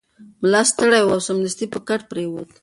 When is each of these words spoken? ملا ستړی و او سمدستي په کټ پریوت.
ملا 0.41 0.61
ستړی 0.71 1.01
و 1.03 1.11
او 1.15 1.19
سمدستي 1.27 1.65
په 1.73 1.79
کټ 1.87 2.01
پریوت. 2.11 2.49